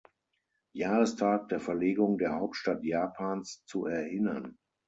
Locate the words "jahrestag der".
0.73-1.59